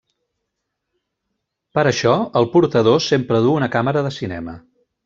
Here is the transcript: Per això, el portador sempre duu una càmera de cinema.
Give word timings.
Per 1.77 1.85
això, 1.91 2.15
el 2.43 2.51
portador 2.57 3.07
sempre 3.11 3.45
duu 3.47 3.61
una 3.63 3.73
càmera 3.79 4.07
de 4.09 4.17
cinema. 4.21 4.63